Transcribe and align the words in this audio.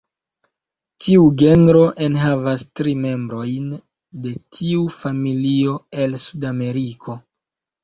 Tiu 1.07 1.25
genro 1.41 1.83
enhavas 2.05 2.63
tri 2.79 2.95
membrojn 3.03 3.69
de 4.25 4.33
tiu 4.59 4.89
familio 4.97 5.79
el 6.09 6.19
Sudameriko. 6.27 7.21